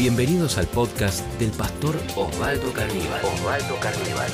Bienvenidos 0.00 0.56
al 0.56 0.66
podcast 0.66 1.26
del 1.38 1.50
pastor 1.50 1.94
Osvaldo 2.16 2.72
Carníbal. 2.72 3.20
Osvaldo 3.22 3.78
Carníbal. 3.80 4.30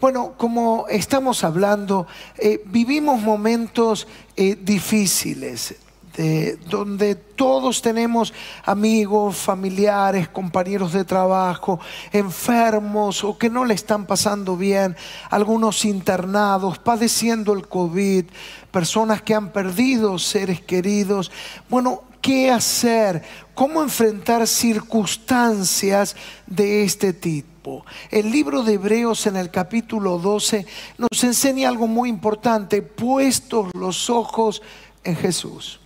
Bueno, 0.00 0.34
como 0.36 0.86
estamos 0.88 1.44
hablando, 1.44 2.08
eh, 2.36 2.60
vivimos 2.66 3.22
momentos 3.22 4.08
eh, 4.34 4.58
difíciles, 4.60 5.76
de, 6.16 6.56
donde 6.68 7.14
todos 7.14 7.82
tenemos 7.82 8.34
amigos, 8.64 9.36
familiares, 9.36 10.28
compañeros 10.28 10.92
de 10.92 11.04
trabajo, 11.04 11.78
enfermos 12.10 13.22
o 13.22 13.38
que 13.38 13.48
no 13.48 13.64
le 13.64 13.74
están 13.74 14.06
pasando 14.06 14.56
bien, 14.56 14.96
algunos 15.30 15.84
internados, 15.84 16.80
padeciendo 16.80 17.52
el 17.52 17.68
COVID, 17.68 18.24
personas 18.72 19.22
que 19.22 19.36
han 19.36 19.52
perdido 19.52 20.18
seres 20.18 20.60
queridos. 20.60 21.30
Bueno, 21.68 22.09
¿qué 22.20 22.50
hacer? 22.50 23.22
¿Cómo 23.54 23.82
enfrentar 23.82 24.46
circunstancias 24.46 26.16
de 26.46 26.84
este 26.84 27.12
tipo? 27.12 27.84
El 28.10 28.30
libro 28.30 28.62
de 28.62 28.74
Hebreos 28.74 29.26
en 29.26 29.36
el 29.36 29.50
capítulo 29.50 30.18
12 30.18 30.66
nos 30.98 31.24
enseña 31.24 31.68
algo 31.68 31.86
muy 31.86 32.08
importante, 32.08 32.82
puestos 32.82 33.70
los 33.74 34.08
ojos 34.10 34.62
en 35.04 35.16
Jesús. 35.16 35.80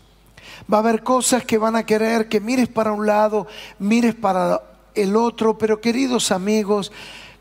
Va 0.73 0.79
a 0.79 0.81
haber 0.81 1.03
cosas 1.03 1.45
que 1.45 1.59
van 1.59 1.77
a 1.77 1.85
querer 1.85 2.29
que 2.29 2.41
mires 2.41 2.69
para 2.69 2.93
un 2.93 3.07
lado, 3.07 3.47
mires 3.79 4.15
para 4.15 4.63
el 4.95 5.17
otro, 5.17 5.59
pero 5.59 5.81
queridos 5.81 6.31
amigos, 6.31 6.93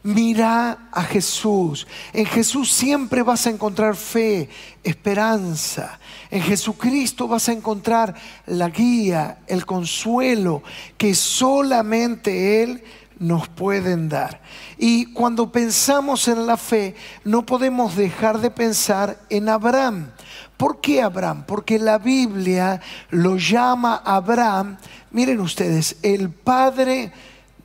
mira 0.03 0.89
a 0.91 1.03
Jesús. 1.03 1.87
En 2.11 2.25
Jesús 2.25 2.71
siempre 2.71 3.23
vas 3.23 3.47
a 3.47 3.49
encontrar 3.49 3.95
fe, 3.95 4.49
esperanza. 4.83 5.99
En 6.29 6.41
Jesucristo 6.41 7.27
vas 7.27 7.49
a 7.49 7.53
encontrar 7.53 8.13
la 8.45 8.69
guía, 8.69 9.39
el 9.47 9.65
consuelo 9.65 10.61
que 10.97 11.15
solamente 11.15 12.63
Él 12.63 12.83
nos 13.19 13.47
pueden 13.47 14.09
dar. 14.09 14.41
Y 14.77 15.13
cuando 15.13 15.51
pensamos 15.51 16.27
en 16.27 16.45
la 16.45 16.57
fe, 16.57 16.95
no 17.23 17.45
podemos 17.45 17.95
dejar 17.95 18.39
de 18.39 18.51
pensar 18.51 19.17
en 19.29 19.47
Abraham. 19.47 20.11
¿Por 20.57 20.81
qué 20.81 21.01
Abraham? 21.01 21.45
Porque 21.47 21.79
la 21.79 21.97
Biblia 21.97 22.81
lo 23.09 23.37
llama 23.37 24.01
Abraham, 24.03 24.77
miren 25.11 25.39
ustedes, 25.39 25.97
el 26.01 26.29
padre 26.29 27.11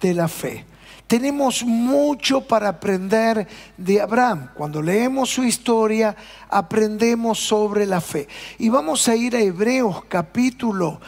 de 0.01 0.15
la 0.15 0.29
fe. 0.29 0.65
Tenemos 1.09 1.64
mucho 1.64 2.42
para 2.42 2.69
aprender 2.69 3.48
de 3.78 3.98
Abraham. 3.98 4.51
Cuando 4.53 4.83
leemos 4.83 5.31
su 5.31 5.42
historia, 5.42 6.15
aprendemos 6.50 7.39
sobre 7.39 7.87
la 7.87 8.03
fe. 8.03 8.28
Y 8.59 8.69
vamos 8.69 9.09
a 9.09 9.17
ir 9.17 9.34
a 9.34 9.41
Hebreos 9.41 10.05
capítulo 10.06 11.00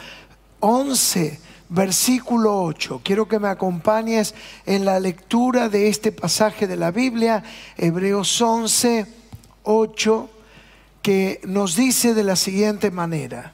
11, 0.59 1.39
versículo 1.69 2.63
8. 2.63 3.01
Quiero 3.03 3.27
que 3.27 3.37
me 3.37 3.49
acompañes 3.49 4.33
en 4.65 4.85
la 4.85 4.99
lectura 4.99 5.69
de 5.69 5.87
este 5.87 6.11
pasaje 6.11 6.65
de 6.65 6.77
la 6.77 6.89
Biblia, 6.89 7.43
Hebreos 7.77 8.41
11, 8.41 9.05
8 9.63 10.29
que 11.03 11.41
nos 11.45 11.75
dice 11.75 12.15
de 12.15 12.23
la 12.23 12.35
siguiente 12.35 12.89
manera. 12.89 13.53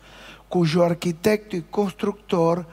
cuyo 0.51 0.83
arquitecto 0.83 1.55
y 1.55 1.61
constructor 1.61 2.67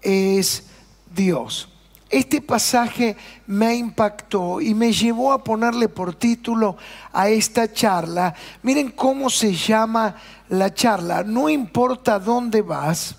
es 0.00 0.68
Dios. 1.12 1.68
Este 2.08 2.40
pasaje 2.40 3.16
me 3.48 3.74
impactó 3.74 4.60
y 4.60 4.72
me 4.72 4.92
llevó 4.92 5.32
a 5.32 5.42
ponerle 5.42 5.88
por 5.88 6.14
título 6.14 6.76
a 7.12 7.28
esta 7.28 7.72
charla. 7.72 8.32
Miren 8.62 8.92
cómo 8.92 9.28
se 9.28 9.52
llama 9.52 10.14
la 10.48 10.72
charla. 10.72 11.24
No 11.24 11.48
importa 11.48 12.20
dónde 12.20 12.62
vas, 12.62 13.16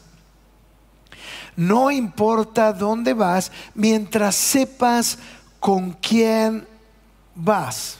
no 1.58 1.92
importa 1.92 2.72
dónde 2.72 3.14
vas, 3.14 3.52
mientras 3.74 4.36
sepas 4.36 5.20
con 5.60 5.92
quién 5.92 6.66
vas. 7.36 8.00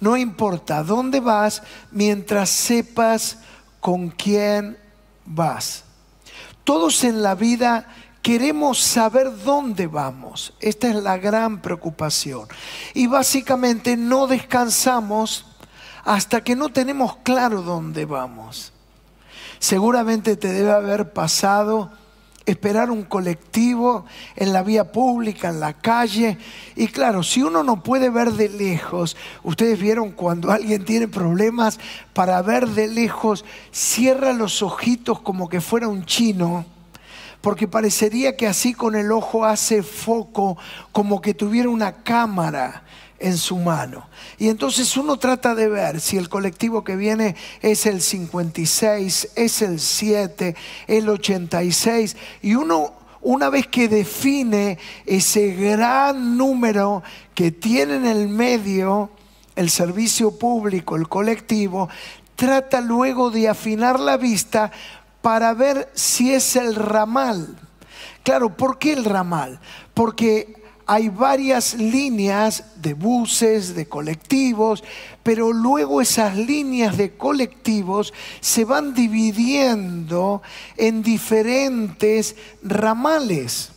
No 0.00 0.16
importa 0.16 0.82
dónde 0.82 1.20
vas 1.20 1.62
mientras 1.90 2.48
sepas 2.48 3.36
con 3.80 4.08
quién 4.08 4.72
vas. 4.72 4.87
Todos 6.64 7.04
en 7.04 7.22
la 7.22 7.34
vida 7.34 7.88
queremos 8.22 8.80
saber 8.80 9.44
dónde 9.44 9.86
vamos. 9.86 10.54
Esta 10.60 10.88
es 10.88 10.96
la 10.96 11.16
gran 11.16 11.62
preocupación. 11.62 12.48
Y 12.94 13.06
básicamente 13.06 13.96
no 13.96 14.26
descansamos 14.26 15.46
hasta 16.04 16.42
que 16.42 16.56
no 16.56 16.70
tenemos 16.70 17.16
claro 17.18 17.62
dónde 17.62 18.04
vamos. 18.04 18.72
Seguramente 19.58 20.36
te 20.36 20.52
debe 20.52 20.72
haber 20.72 21.12
pasado 21.12 21.90
esperar 22.50 22.90
un 22.90 23.02
colectivo 23.02 24.06
en 24.36 24.52
la 24.52 24.62
vía 24.62 24.90
pública, 24.90 25.50
en 25.50 25.60
la 25.60 25.74
calle. 25.74 26.38
Y 26.76 26.88
claro, 26.88 27.22
si 27.22 27.42
uno 27.42 27.62
no 27.62 27.82
puede 27.82 28.10
ver 28.10 28.32
de 28.32 28.48
lejos, 28.48 29.16
ustedes 29.42 29.78
vieron 29.78 30.12
cuando 30.12 30.50
alguien 30.52 30.84
tiene 30.84 31.08
problemas 31.08 31.78
para 32.12 32.40
ver 32.42 32.68
de 32.68 32.88
lejos, 32.88 33.44
cierra 33.70 34.32
los 34.32 34.62
ojitos 34.62 35.20
como 35.20 35.48
que 35.48 35.60
fuera 35.60 35.88
un 35.88 36.04
chino 36.04 36.64
porque 37.40 37.68
parecería 37.68 38.36
que 38.36 38.48
así 38.48 38.74
con 38.74 38.96
el 38.96 39.12
ojo 39.12 39.44
hace 39.44 39.84
foco, 39.84 40.58
como 40.90 41.20
que 41.20 41.34
tuviera 41.34 41.68
una 41.68 42.02
cámara 42.02 42.82
en 43.18 43.36
su 43.36 43.56
mano. 43.56 44.08
Y 44.38 44.48
entonces 44.48 44.96
uno 44.96 45.18
trata 45.18 45.54
de 45.54 45.68
ver 45.68 46.00
si 46.00 46.16
el 46.16 46.28
colectivo 46.28 46.84
que 46.84 46.96
viene 46.96 47.36
es 47.60 47.86
el 47.86 48.00
56, 48.00 49.30
es 49.34 49.62
el 49.62 49.80
7, 49.80 50.54
el 50.86 51.08
86, 51.08 52.16
y 52.42 52.54
uno 52.54 52.92
una 53.20 53.50
vez 53.50 53.66
que 53.66 53.88
define 53.88 54.78
ese 55.04 55.54
gran 55.54 56.36
número 56.36 57.02
que 57.34 57.50
tiene 57.50 57.96
en 57.96 58.06
el 58.06 58.28
medio 58.28 59.10
el 59.56 59.70
servicio 59.70 60.38
público, 60.38 60.94
el 60.94 61.08
colectivo, 61.08 61.88
trata 62.36 62.80
luego 62.80 63.30
de 63.30 63.48
afinar 63.48 63.98
la 63.98 64.16
vista 64.16 64.70
para 65.20 65.52
ver 65.52 65.90
si 65.94 66.32
es 66.32 66.54
el 66.54 66.76
ramal. 66.76 67.58
Claro, 68.22 68.56
¿por 68.56 68.78
qué 68.78 68.92
el 68.92 69.04
ramal? 69.04 69.58
Porque 69.94 70.62
hay 70.90 71.10
varias 71.10 71.74
líneas 71.74 72.64
de 72.76 72.94
buses, 72.94 73.74
de 73.74 73.86
colectivos, 73.86 74.82
pero 75.22 75.52
luego 75.52 76.00
esas 76.00 76.34
líneas 76.34 76.96
de 76.96 77.14
colectivos 77.14 78.14
se 78.40 78.64
van 78.64 78.94
dividiendo 78.94 80.40
en 80.78 81.02
diferentes 81.02 82.36
ramales. 82.62 83.70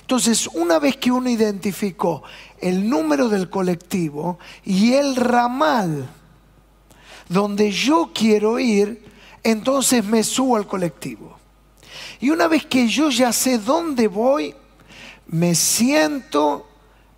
Entonces, 0.00 0.46
una 0.54 0.78
vez 0.78 0.96
que 0.96 1.12
uno 1.12 1.28
identificó 1.28 2.22
el 2.62 2.88
número 2.88 3.28
del 3.28 3.50
colectivo 3.50 4.38
y 4.64 4.94
el 4.94 5.16
ramal 5.16 6.08
donde 7.28 7.70
yo 7.70 8.10
quiero 8.14 8.58
ir, 8.58 9.04
entonces 9.42 10.02
me 10.02 10.24
subo 10.24 10.56
al 10.56 10.66
colectivo. 10.66 11.36
Y 12.20 12.30
una 12.30 12.48
vez 12.48 12.64
que 12.64 12.88
yo 12.88 13.10
ya 13.10 13.34
sé 13.34 13.58
dónde 13.58 14.08
voy, 14.08 14.54
me 15.28 15.54
siento 15.54 16.66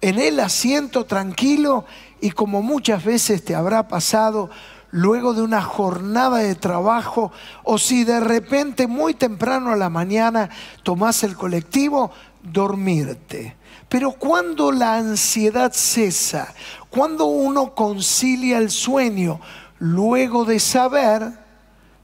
en 0.00 0.18
el 0.18 0.40
asiento 0.40 1.04
tranquilo 1.04 1.84
y 2.20 2.30
como 2.30 2.62
muchas 2.62 3.04
veces 3.04 3.44
te 3.44 3.54
habrá 3.54 3.88
pasado 3.88 4.50
luego 4.90 5.34
de 5.34 5.42
una 5.42 5.62
jornada 5.62 6.38
de 6.38 6.54
trabajo 6.54 7.32
o 7.62 7.78
si 7.78 8.04
de 8.04 8.20
repente 8.20 8.86
muy 8.86 9.14
temprano 9.14 9.70
a 9.70 9.76
la 9.76 9.88
mañana 9.88 10.50
tomás 10.82 11.22
el 11.22 11.36
colectivo, 11.36 12.10
dormirte. 12.42 13.56
Pero 13.88 14.12
cuando 14.12 14.72
la 14.72 14.96
ansiedad 14.96 15.72
cesa, 15.72 16.54
cuando 16.90 17.26
uno 17.26 17.74
concilia 17.74 18.58
el 18.58 18.70
sueño, 18.70 19.40
luego 19.78 20.44
de 20.44 20.60
saber 20.60 21.32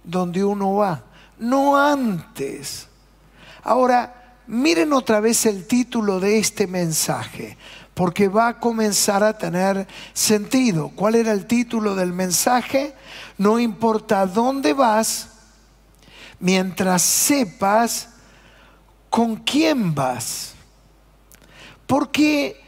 dónde 0.03 0.45
uno 0.45 0.75
va, 0.75 1.03
no 1.39 1.77
antes. 1.77 2.89
Ahora, 3.63 4.26
Miren 4.47 4.93
otra 4.93 5.21
vez 5.21 5.45
el 5.47 5.67
título 5.67 6.21
de 6.21 6.39
este 6.39 6.67
mensaje, 6.67 7.57
porque 7.95 8.29
va 8.29 8.49
a 8.49 8.61
comenzar 8.61 9.25
a 9.25 9.37
tener 9.37 9.89
sentido. 10.13 10.91
¿Cuál 10.95 11.17
era 11.17 11.33
el 11.33 11.47
título 11.47 11.95
del 11.95 12.13
mensaje? 12.13 12.95
No 13.39 13.59
importa 13.59 14.25
dónde 14.27 14.73
vas, 14.73 15.29
mientras 16.39 17.03
sepas 17.03 18.11
¿con 19.11 19.37
quién 19.37 19.95
vas? 19.95 20.55
¿Por 21.87 22.11
qué 22.11 22.61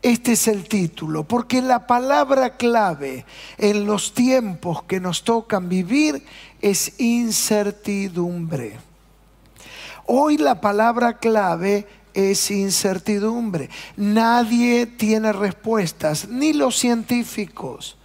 este 0.00 0.32
es 0.32 0.48
el 0.48 0.66
título? 0.66 1.24
Porque 1.24 1.60
la 1.60 1.86
palabra 1.86 2.56
clave 2.56 3.26
en 3.58 3.86
los 3.86 4.14
tiempos 4.14 4.84
que 4.84 4.98
nos 4.98 5.24
tocan 5.24 5.68
vivir 5.68 6.24
es 6.60 6.98
incertidumbre. 6.98 8.78
Hoy 10.10 10.38
la 10.38 10.62
palabra 10.62 11.18
clave 11.18 11.86
es 12.14 12.50
incertidumbre. 12.50 13.68
Nadie 13.94 14.86
tiene 14.86 15.34
respuestas, 15.34 16.28
ni 16.28 16.54
los 16.54 16.78
científicos, 16.78 17.98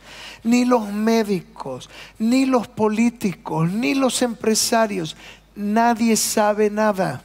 ni 0.43 0.65
los 0.65 0.91
médicos, 0.91 1.89
ni 2.19 2.45
los 2.45 2.67
políticos, 2.67 3.71
ni 3.71 3.93
los 3.93 4.21
empresarios. 4.21 5.15
Nadie 5.55 6.17
sabe 6.17 6.69
nada. 6.69 7.23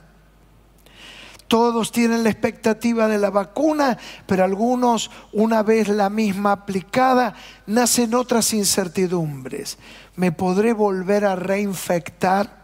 Todos 1.49 1.91
tienen 1.91 2.23
la 2.23 2.31
expectativa 2.31 3.09
de 3.09 3.19
la 3.19 3.31
vacuna, 3.31 3.99
pero 4.27 4.45
algunos, 4.45 5.11
una 5.33 5.65
vez 5.65 5.89
la 5.89 6.09
misma 6.09 6.53
aplicada, 6.53 7.35
nacen 7.67 8.15
otras 8.15 8.53
incertidumbres. 8.53 9.77
¿Me 10.15 10.31
podré 10.31 10.73
volver 10.73 11.25
a 11.25 11.35
reinfectar? 11.35 12.58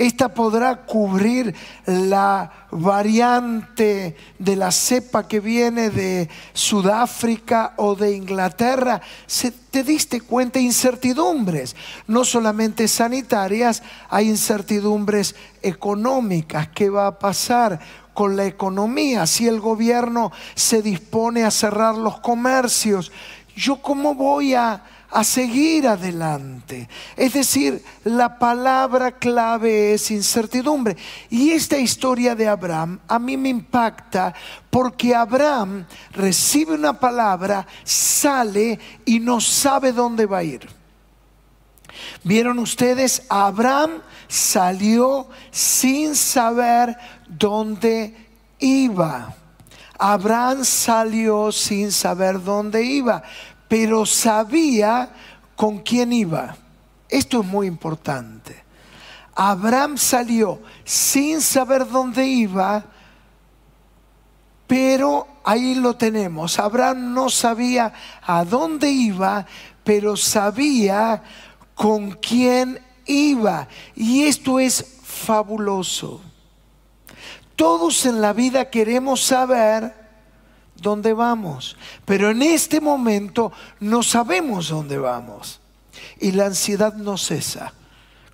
Esta 0.00 0.32
podrá 0.32 0.86
cubrir 0.86 1.54
la 1.84 2.50
variante 2.70 4.16
de 4.38 4.56
la 4.56 4.72
cepa 4.72 5.28
que 5.28 5.40
viene 5.40 5.90
de 5.90 6.30
Sudáfrica 6.54 7.74
o 7.76 7.94
de 7.94 8.16
Inglaterra. 8.16 9.02
¿Se, 9.26 9.50
¿Te 9.50 9.84
diste 9.84 10.22
cuenta? 10.22 10.58
Incertidumbres, 10.58 11.76
no 12.06 12.24
solamente 12.24 12.88
sanitarias, 12.88 13.82
hay 14.08 14.30
incertidumbres 14.30 15.34
económicas. 15.60 16.68
¿Qué 16.68 16.88
va 16.88 17.06
a 17.06 17.18
pasar? 17.18 17.78
con 18.14 18.36
la 18.36 18.44
economía, 18.44 19.26
si 19.26 19.46
el 19.46 19.60
gobierno 19.60 20.32
se 20.54 20.82
dispone 20.82 21.44
a 21.44 21.50
cerrar 21.50 21.94
los 21.94 22.20
comercios, 22.20 23.12
¿yo 23.56 23.80
cómo 23.80 24.14
voy 24.14 24.54
a, 24.54 24.82
a 25.10 25.24
seguir 25.24 25.88
adelante. 25.88 26.88
Es 27.16 27.32
decir, 27.32 27.82
la 28.04 28.38
palabra 28.38 29.12
clave 29.12 29.94
es 29.94 30.10
incertidumbre. 30.10 30.96
Y 31.28 31.50
esta 31.50 31.78
historia 31.78 32.34
de 32.34 32.48
Abraham 32.48 33.00
a 33.08 33.18
mí 33.18 33.36
me 33.36 33.48
impacta 33.48 34.32
porque 34.70 35.14
Abraham 35.14 35.84
recibe 36.12 36.74
una 36.74 36.98
palabra, 36.98 37.66
sale 37.82 38.78
y 39.04 39.18
no 39.18 39.40
sabe 39.40 39.92
dónde 39.92 40.26
va 40.26 40.38
a 40.38 40.44
ir. 40.44 40.68
¿Vieron 42.22 42.58
ustedes? 42.58 43.22
Abraham 43.28 44.02
salió 44.28 45.28
sin 45.50 46.14
saber 46.14 46.96
dónde 47.28 48.14
iba. 48.60 49.34
Abraham 49.98 50.64
salió 50.64 51.52
sin 51.52 51.92
saber 51.92 52.42
dónde 52.42 52.82
iba 52.84 53.22
pero 53.70 54.04
sabía 54.04 55.10
con 55.54 55.78
quién 55.78 56.12
iba. 56.12 56.56
Esto 57.08 57.42
es 57.42 57.46
muy 57.46 57.68
importante. 57.68 58.64
Abraham 59.32 59.96
salió 59.96 60.60
sin 60.82 61.40
saber 61.40 61.88
dónde 61.88 62.26
iba, 62.26 62.84
pero 64.66 65.24
ahí 65.44 65.76
lo 65.76 65.94
tenemos. 65.94 66.58
Abraham 66.58 67.14
no 67.14 67.30
sabía 67.30 67.92
a 68.22 68.44
dónde 68.44 68.90
iba, 68.90 69.46
pero 69.84 70.16
sabía 70.16 71.22
con 71.76 72.10
quién 72.14 72.84
iba. 73.06 73.68
Y 73.94 74.24
esto 74.24 74.58
es 74.58 74.84
fabuloso. 75.04 76.20
Todos 77.54 78.04
en 78.04 78.20
la 78.20 78.32
vida 78.32 78.68
queremos 78.68 79.22
saber 79.22 79.99
dónde 80.80 81.12
vamos. 81.12 81.76
Pero 82.04 82.30
en 82.30 82.42
este 82.42 82.80
momento 82.80 83.52
no 83.80 84.02
sabemos 84.02 84.68
dónde 84.68 84.98
vamos. 84.98 85.60
Y 86.18 86.32
la 86.32 86.46
ansiedad 86.46 86.94
no 86.94 87.16
cesa. 87.16 87.72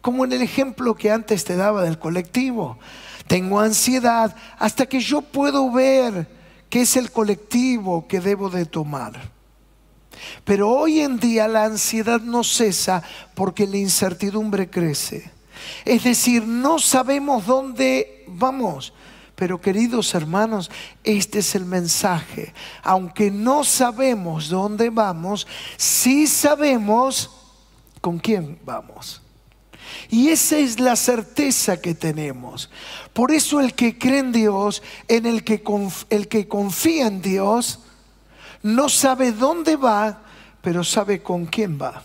Como 0.01 0.25
en 0.25 0.33
el 0.33 0.43
ejemplo 0.43 0.95
que 0.95 1.11
antes 1.11 1.45
te 1.45 1.57
daba 1.57 1.83
del 1.83 1.99
colectivo. 1.99 2.79
Tengo 3.27 3.61
ansiedad 3.61 4.37
hasta 4.59 4.87
que 4.87 5.01
yo 5.01 5.21
puedo 5.21 5.71
ver 5.73 6.29
qué 6.71 6.83
es 6.83 6.97
el 6.97 7.11
colectivo 7.11 8.07
que 8.07 8.21
debo 8.21 8.51
de 8.51 8.67
tomar. 8.67 9.37
Pero 10.45 10.71
hoy 10.71 11.01
en 11.01 11.19
día 11.19 11.49
la 11.49 11.65
ansiedad 11.65 12.21
no 12.21 12.45
cesa 12.45 13.03
porque 13.35 13.67
la 13.67 13.77
incertidumbre 13.77 14.71
crece. 14.71 15.31
Es 15.85 16.05
decir, 16.05 16.47
no 16.47 16.79
sabemos 16.79 17.47
dónde 17.47 18.25
vamos. 18.27 18.93
Pero 19.37 19.61
queridos 19.61 20.15
hermanos, 20.15 20.71
este 21.05 21.41
es 21.41 21.55
el 21.55 21.67
mensaje. 21.67 22.55
Aunque 22.83 23.31
no 23.31 23.65
sabemos 23.65 24.49
dónde 24.49 24.91
vamos, 24.91 25.47
sí 25.77 26.27
sabemos 26.27 27.31
con 28.01 28.19
quién 28.19 28.59
vamos. 28.65 29.21
Y 30.09 30.29
esa 30.29 30.57
es 30.57 30.81
la 30.81 30.97
certeza 30.97 31.81
que 31.81 31.95
tenemos. 31.95 32.71
Por 33.13 33.31
eso 33.31 33.61
el 33.61 33.75
que 33.75 33.99
cree 33.99 34.21
en 34.21 34.33
Dios, 34.33 34.83
en 35.07 35.27
el 35.27 35.45
que, 35.45 35.63
el 36.11 36.29
que 36.29 36.49
confía 36.49 37.07
en 37.07 37.21
Dios, 37.21 37.81
no 38.63 38.89
sabe 38.89 39.33
dónde 39.33 39.77
va, 39.77 40.23
pero 40.63 40.83
sabe 40.83 41.23
con 41.23 41.45
quién 41.47 41.79
va. 41.81 42.03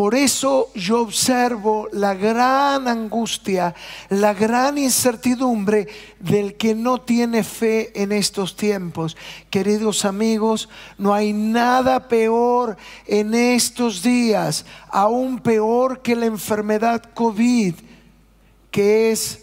Por 0.00 0.14
eso 0.14 0.70
yo 0.74 1.02
observo 1.02 1.86
la 1.92 2.14
gran 2.14 2.88
angustia, 2.88 3.74
la 4.08 4.32
gran 4.32 4.78
incertidumbre 4.78 5.88
del 6.18 6.56
que 6.56 6.74
no 6.74 7.02
tiene 7.02 7.44
fe 7.44 7.92
en 8.02 8.10
estos 8.10 8.56
tiempos. 8.56 9.14
Queridos 9.50 10.06
amigos, 10.06 10.70
no 10.96 11.12
hay 11.12 11.34
nada 11.34 12.08
peor 12.08 12.78
en 13.06 13.34
estos 13.34 14.02
días, 14.02 14.64
aún 14.88 15.38
peor 15.38 16.00
que 16.00 16.16
la 16.16 16.24
enfermedad 16.24 17.02
COVID, 17.12 17.74
que 18.70 19.12
es 19.12 19.40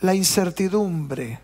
la 0.00 0.16
incertidumbre 0.16 1.38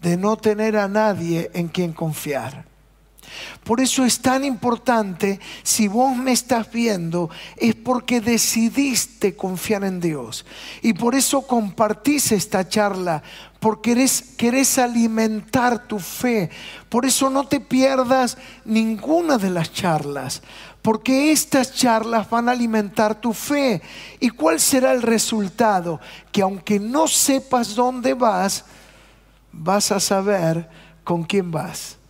de 0.00 0.16
no 0.16 0.36
tener 0.36 0.76
a 0.76 0.86
nadie 0.86 1.50
en 1.54 1.66
quien 1.66 1.92
confiar. 1.92 2.71
Por 3.64 3.80
eso 3.80 4.04
es 4.04 4.20
tan 4.20 4.44
importante, 4.44 5.40
si 5.62 5.88
vos 5.88 6.16
me 6.16 6.32
estás 6.32 6.70
viendo, 6.70 7.30
es 7.56 7.74
porque 7.74 8.20
decidiste 8.20 9.36
confiar 9.36 9.84
en 9.84 10.00
Dios. 10.00 10.44
Y 10.82 10.92
por 10.92 11.14
eso 11.14 11.46
compartís 11.46 12.32
esta 12.32 12.68
charla, 12.68 13.22
porque 13.60 14.08
querés, 14.36 14.78
alimentar 14.78 15.86
tu 15.86 16.00
fe. 16.00 16.50
Por 16.88 17.06
eso 17.06 17.30
no 17.30 17.46
te 17.46 17.60
pierdas 17.60 18.36
ninguna 18.64 19.38
de 19.38 19.50
las 19.50 19.72
charlas, 19.72 20.42
porque 20.82 21.30
estas 21.30 21.72
charlas 21.72 22.28
van 22.28 22.48
a 22.48 22.52
alimentar 22.52 23.20
tu 23.20 23.32
fe. 23.32 23.80
¿Y 24.18 24.30
cuál 24.30 24.58
será 24.58 24.92
el 24.92 25.02
resultado? 25.02 26.00
Que 26.32 26.42
aunque 26.42 26.80
no 26.80 27.06
sepas 27.06 27.76
dónde 27.76 28.14
vas, 28.14 28.64
vas 29.52 29.92
a 29.92 30.00
saber 30.00 30.68
con 31.04 31.22
quién 31.22 31.52
vas. 31.52 32.01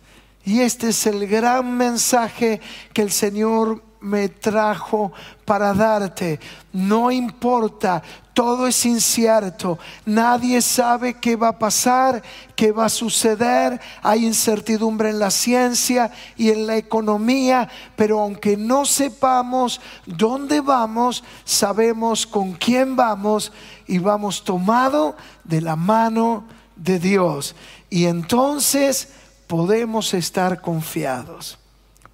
Y 0.45 0.59
este 0.59 0.89
es 0.89 1.07
el 1.07 1.27
gran 1.27 1.77
mensaje 1.77 2.59
que 2.93 3.01
el 3.01 3.11
Señor 3.11 3.81
me 4.03 4.27
trajo 4.27 5.13
para 5.45 5.73
darte. 5.73 6.39
No 6.73 7.09
importa, 7.09 8.03
todo 8.33 8.67
es 8.67 8.85
incierto. 8.85 9.79
Nadie 10.05 10.61
sabe 10.61 11.13
qué 11.13 11.37
va 11.37 11.49
a 11.49 11.59
pasar, 11.59 12.21
qué 12.55 12.73
va 12.73 12.85
a 12.85 12.89
suceder. 12.89 13.79
Hay 14.01 14.25
incertidumbre 14.25 15.09
en 15.09 15.19
la 15.19 15.31
ciencia 15.31 16.11
y 16.35 16.49
en 16.49 16.67
la 16.67 16.75
economía, 16.75 17.69
pero 17.95 18.19
aunque 18.19 18.57
no 18.57 18.85
sepamos 18.85 19.79
dónde 20.05 20.59
vamos, 20.59 21.23
sabemos 21.45 22.27
con 22.27 22.51
quién 22.53 22.97
vamos 22.97 23.53
y 23.87 23.99
vamos 23.99 24.43
tomado 24.43 25.15
de 25.45 25.61
la 25.61 25.77
mano 25.77 26.43
de 26.75 26.99
Dios. 26.99 27.55
Y 27.89 28.05
entonces 28.05 29.09
podemos 29.47 30.13
estar 30.13 30.61
confiados. 30.61 31.57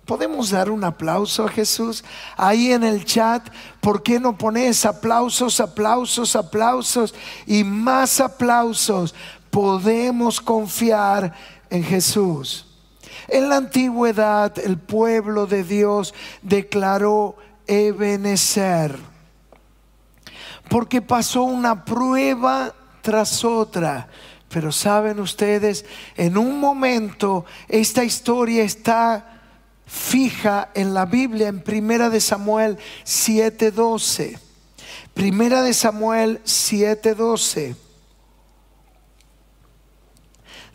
¿Podemos 0.06 0.50
dar 0.50 0.72
un 0.72 0.84
aplauso 0.84 1.46
a 1.46 1.50
Jesús? 1.50 2.04
Ahí 2.36 2.72
en 2.72 2.84
el 2.84 3.06
chat, 3.06 3.48
¿por 3.80 4.02
qué 4.02 4.20
no 4.20 4.36
pones 4.36 4.84
aplausos, 4.84 5.60
aplausos, 5.60 6.36
aplausos 6.36 7.14
y 7.46 7.64
más 7.64 8.20
aplausos? 8.20 9.14
Podemos 9.52 10.42
confiar 10.42 11.32
en 11.70 11.84
Jesús. 11.84 12.66
En 13.28 13.50
la 13.50 13.58
antigüedad 13.58 14.58
el 14.58 14.80
pueblo 14.80 15.46
de 15.46 15.64
Dios 15.64 16.16
declaró 16.42 17.36
Ebenezer, 17.68 18.98
porque 20.70 21.04
pasó 21.04 21.44
una 21.44 21.86
prueba 21.86 22.74
tras 23.02 23.44
otra 23.46 24.08
pero 24.50 24.72
saben 24.72 25.20
ustedes, 25.20 25.86
en 26.18 26.38
un 26.38 26.60
momento 26.60 27.46
esta 27.68 28.04
historia 28.04 28.64
está 28.64 29.42
fija 29.86 30.70
en 30.74 30.94
la 30.94 31.06
Biblia, 31.06 31.48
en 31.48 31.62
Primera 31.62 32.10
de 32.10 32.20
Samuel 32.20 32.78
7:12. 33.06 34.38
Primera 35.14 35.62
de 35.62 35.74
Samuel 35.74 36.42
7:12. 36.46 37.76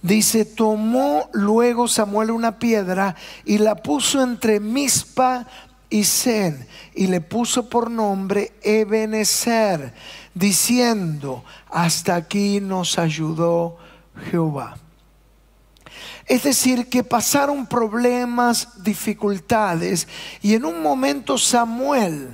Dice, 0.03 0.45
tomó 0.45 1.31
luego 1.33 1.89
Samuel 1.89 2.31
una 2.31 2.59
piedra 2.59 3.17
y 3.45 3.57
la 3.57 3.77
puso 3.77 4.23
entre 4.23 4.61
Mispa 4.61 5.47
y 5.89 6.05
Zen 6.05 6.67
y 6.95 7.07
le 7.07 7.23
puso 7.23 7.71
por 7.71 7.91
nombre 7.91 8.53
Ebenezer 8.63 9.95
diciendo, 10.35 11.45
hasta 11.71 12.17
aquí 12.17 12.61
nos 12.61 12.99
ayudó 12.99 13.79
Jehová. 14.31 14.77
Es 16.27 16.43
decir, 16.43 16.89
que 16.89 17.05
pasaron 17.05 17.67
problemas, 17.67 18.83
dificultades, 18.83 20.09
y 20.43 20.55
en 20.55 20.65
un 20.65 20.83
momento 20.83 21.39
Samuel, 21.39 22.29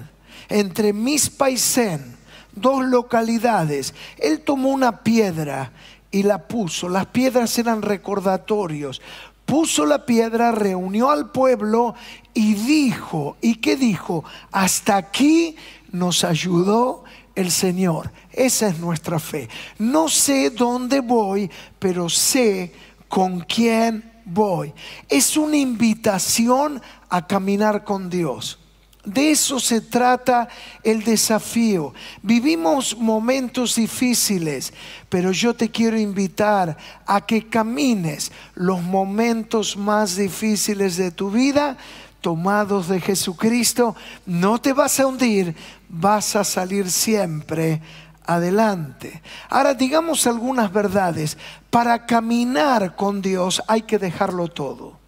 entre 0.48 0.92
Mispa 0.92 1.50
y 1.50 1.58
Sen, 1.58 2.16
dos 2.52 2.84
localidades, 2.84 3.94
él 4.18 4.40
tomó 4.40 4.70
una 4.70 5.02
piedra 5.02 5.72
y 6.10 6.22
la 6.22 6.46
puso. 6.46 6.88
Las 6.88 7.06
piedras 7.06 7.56
eran 7.58 7.82
recordatorios. 7.82 9.00
Puso 9.44 9.84
la 9.84 10.06
piedra, 10.06 10.52
reunió 10.52 11.10
al 11.10 11.30
pueblo 11.30 11.94
y 12.34 12.54
dijo, 12.54 13.36
¿y 13.40 13.56
qué 13.56 13.76
dijo? 13.76 14.24
Hasta 14.52 14.96
aquí 14.96 15.56
nos 15.90 16.22
ayudó 16.22 17.04
el 17.40 17.50
Señor. 17.50 18.12
Esa 18.32 18.68
es 18.68 18.78
nuestra 18.78 19.18
fe. 19.18 19.48
No 19.78 20.08
sé 20.08 20.50
dónde 20.50 21.00
voy, 21.00 21.50
pero 21.78 22.08
sé 22.08 22.72
con 23.08 23.40
quién 23.40 24.10
voy. 24.24 24.72
Es 25.08 25.36
una 25.36 25.56
invitación 25.56 26.80
a 27.08 27.26
caminar 27.26 27.84
con 27.84 28.08
Dios. 28.08 28.58
De 29.04 29.30
eso 29.30 29.58
se 29.58 29.80
trata 29.80 30.46
el 30.84 31.02
desafío. 31.02 31.94
Vivimos 32.22 32.96
momentos 32.98 33.76
difíciles, 33.76 34.74
pero 35.08 35.32
yo 35.32 35.54
te 35.54 35.70
quiero 35.70 35.98
invitar 35.98 36.76
a 37.06 37.24
que 37.24 37.48
camines 37.48 38.30
los 38.54 38.82
momentos 38.82 39.74
más 39.76 40.16
difíciles 40.16 40.98
de 40.98 41.10
tu 41.10 41.30
vida 41.30 41.78
tomados 42.20 42.88
de 42.88 43.00
Jesucristo. 43.00 43.96
No 44.26 44.60
te 44.60 44.72
vas 44.72 45.00
a 45.00 45.06
hundir, 45.06 45.54
vas 45.90 46.36
a 46.36 46.44
salir 46.44 46.90
siempre 46.90 47.82
adelante. 48.24 49.20
Ahora 49.48 49.74
digamos 49.74 50.26
algunas 50.26 50.72
verdades. 50.72 51.36
Para 51.68 52.06
caminar 52.06 52.96
con 52.96 53.20
Dios 53.20 53.62
hay 53.66 53.82
que 53.82 53.98
dejarlo 53.98 54.48
todo. 54.48 54.98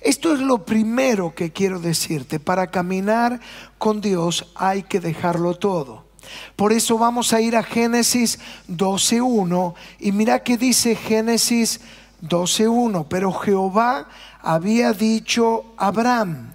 Esto 0.00 0.34
es 0.34 0.40
lo 0.40 0.64
primero 0.64 1.34
que 1.34 1.52
quiero 1.52 1.80
decirte. 1.80 2.38
Para 2.38 2.70
caminar 2.70 3.40
con 3.78 4.00
Dios 4.00 4.46
hay 4.54 4.84
que 4.84 5.00
dejarlo 5.00 5.54
todo. 5.54 6.06
Por 6.54 6.72
eso 6.72 6.98
vamos 6.98 7.32
a 7.32 7.40
ir 7.40 7.56
a 7.56 7.62
Génesis 7.62 8.38
12.1 8.68 9.74
y 10.00 10.12
mira 10.12 10.42
que 10.42 10.56
dice 10.56 10.96
Génesis 10.96 11.80
12.1, 12.22 13.06
pero 13.08 13.32
Jehová 13.32 14.08
había 14.40 14.92
dicho 14.92 15.64
a 15.76 15.88
Abraham, 15.88 16.52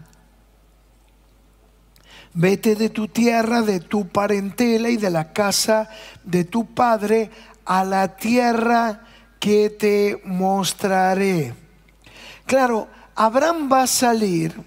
vete 2.34 2.76
de 2.76 2.90
tu 2.90 3.08
tierra, 3.08 3.62
de 3.62 3.80
tu 3.80 4.08
parentela 4.08 4.90
y 4.90 4.98
de 4.98 5.10
la 5.10 5.34
casa 5.34 5.90
de 6.24 6.44
tu 6.44 6.74
padre 6.74 7.30
a 7.66 7.84
la 7.84 8.16
tierra 8.16 9.02
que 9.40 9.70
te 9.70 10.22
mostraré. 10.26 11.54
Claro, 12.46 12.88
Abraham 13.16 13.70
va 13.72 13.84
a 13.84 13.88
salir 13.88 14.62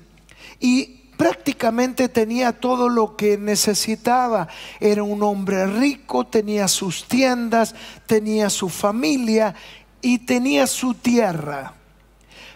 y 0.60 1.04
prácticamente 1.16 2.08
tenía 2.08 2.52
todo 2.52 2.88
lo 2.88 3.16
que 3.16 3.38
necesitaba. 3.38 4.48
Era 4.80 5.02
un 5.02 5.22
hombre 5.22 5.66
rico, 5.66 6.26
tenía 6.26 6.68
sus 6.68 7.06
tiendas, 7.06 7.74
tenía 8.06 8.50
su 8.50 8.68
familia 8.68 9.54
y 10.00 10.18
tenía 10.18 10.66
su 10.66 10.94
tierra. 10.94 11.74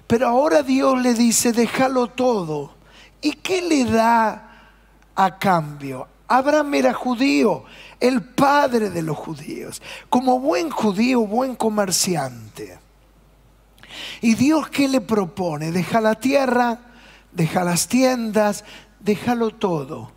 Pero 0.06 0.28
ahora 0.28 0.62
Dios 0.62 1.00
le 1.00 1.14
dice, 1.14 1.52
déjalo 1.52 2.08
todo. 2.08 2.74
¿Y 3.20 3.32
qué 3.32 3.62
le 3.62 3.84
da 3.84 4.47
a 5.18 5.36
cambio? 5.36 6.06
Abraham 6.28 6.74
era 6.74 6.94
judío, 6.94 7.64
el 7.98 8.22
padre 8.22 8.90
de 8.90 9.02
los 9.02 9.16
judíos, 9.16 9.82
como 10.08 10.38
buen 10.38 10.70
judío, 10.70 11.26
buen 11.26 11.56
comerciante. 11.56 12.78
¿Y 14.20 14.34
Dios 14.34 14.68
qué 14.68 14.88
le 14.88 15.00
propone? 15.00 15.72
Deja 15.72 16.00
la 16.00 16.14
tierra, 16.14 16.78
deja 17.32 17.64
las 17.64 17.88
tiendas, 17.88 18.64
déjalo 19.00 19.50
todo. 19.50 20.12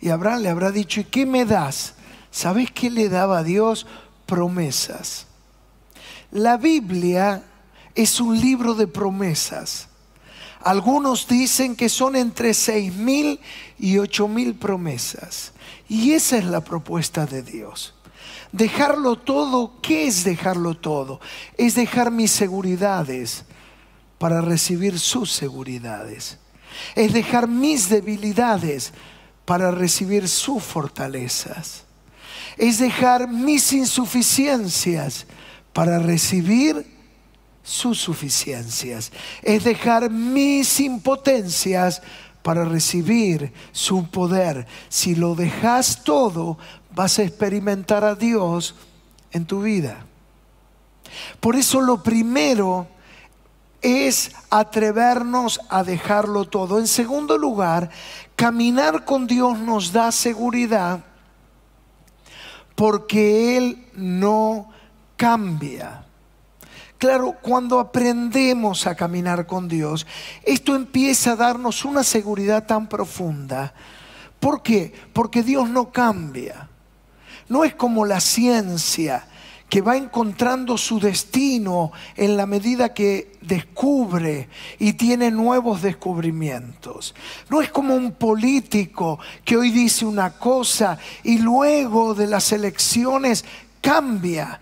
Y 0.00 0.10
Abraham 0.10 0.42
le 0.42 0.48
habrá 0.50 0.70
dicho, 0.70 1.00
¿y 1.00 1.04
qué 1.04 1.24
me 1.24 1.44
das? 1.44 1.94
¿Sabes 2.30 2.70
qué 2.70 2.90
le 2.90 3.08
daba 3.08 3.38
a 3.38 3.42
Dios? 3.42 3.86
Promesas. 4.26 5.26
La 6.32 6.56
Biblia 6.56 7.44
es 7.94 8.20
un 8.20 8.38
libro 8.38 8.74
de 8.74 8.88
promesas. 8.88 9.85
Algunos 10.66 11.28
dicen 11.28 11.76
que 11.76 11.88
son 11.88 12.16
entre 12.16 12.52
seis 12.52 12.92
mil 12.92 13.38
y 13.78 13.98
ocho 13.98 14.26
mil 14.26 14.56
promesas. 14.56 15.52
Y 15.88 16.10
esa 16.10 16.38
es 16.38 16.44
la 16.44 16.60
propuesta 16.60 17.24
de 17.24 17.44
Dios. 17.44 17.94
Dejarlo 18.50 19.14
todo, 19.14 19.80
¿qué 19.80 20.08
es 20.08 20.24
dejarlo 20.24 20.76
todo? 20.76 21.20
Es 21.56 21.76
dejar 21.76 22.10
mis 22.10 22.32
seguridades 22.32 23.44
para 24.18 24.40
recibir 24.40 24.98
sus 24.98 25.30
seguridades. 25.30 26.38
Es 26.96 27.12
dejar 27.12 27.46
mis 27.46 27.88
debilidades 27.88 28.92
para 29.44 29.70
recibir 29.70 30.28
sus 30.28 30.64
fortalezas. 30.64 31.84
Es 32.56 32.80
dejar 32.80 33.28
mis 33.28 33.72
insuficiencias 33.72 35.26
para 35.72 36.00
recibir 36.00 36.95
sus 37.66 37.98
suficiencias. 37.98 39.10
Es 39.42 39.64
dejar 39.64 40.08
mis 40.08 40.78
impotencias 40.78 42.00
para 42.42 42.64
recibir 42.64 43.52
su 43.72 44.08
poder. 44.08 44.68
Si 44.88 45.16
lo 45.16 45.34
dejas 45.34 46.04
todo, 46.04 46.58
vas 46.94 47.18
a 47.18 47.24
experimentar 47.24 48.04
a 48.04 48.14
Dios 48.14 48.76
en 49.32 49.46
tu 49.46 49.62
vida. 49.62 50.06
Por 51.40 51.56
eso 51.56 51.80
lo 51.80 52.04
primero 52.04 52.86
es 53.82 54.30
atrevernos 54.48 55.60
a 55.68 55.82
dejarlo 55.82 56.44
todo. 56.44 56.78
En 56.78 56.86
segundo 56.86 57.36
lugar, 57.36 57.90
caminar 58.36 59.04
con 59.04 59.26
Dios 59.26 59.58
nos 59.58 59.90
da 59.90 60.12
seguridad 60.12 61.04
porque 62.76 63.56
Él 63.56 63.88
no 63.94 64.70
cambia. 65.16 66.06
Claro, 66.98 67.36
cuando 67.42 67.78
aprendemos 67.78 68.86
a 68.86 68.94
caminar 68.94 69.46
con 69.46 69.68
Dios, 69.68 70.06
esto 70.44 70.74
empieza 70.74 71.32
a 71.32 71.36
darnos 71.36 71.84
una 71.84 72.02
seguridad 72.02 72.64
tan 72.64 72.88
profunda. 72.88 73.74
¿Por 74.40 74.62
qué? 74.62 74.94
Porque 75.12 75.42
Dios 75.42 75.68
no 75.68 75.90
cambia. 75.90 76.68
No 77.48 77.64
es 77.64 77.74
como 77.74 78.06
la 78.06 78.20
ciencia 78.20 79.28
que 79.68 79.82
va 79.82 79.96
encontrando 79.96 80.78
su 80.78 80.98
destino 80.98 81.92
en 82.16 82.36
la 82.36 82.46
medida 82.46 82.94
que 82.94 83.36
descubre 83.42 84.48
y 84.78 84.94
tiene 84.94 85.30
nuevos 85.30 85.82
descubrimientos. 85.82 87.14
No 87.50 87.60
es 87.60 87.70
como 87.70 87.94
un 87.94 88.12
político 88.12 89.18
que 89.44 89.56
hoy 89.56 89.70
dice 89.70 90.06
una 90.06 90.30
cosa 90.30 90.98
y 91.24 91.38
luego 91.38 92.14
de 92.14 92.28
las 92.28 92.52
elecciones 92.52 93.44
cambia 93.80 94.60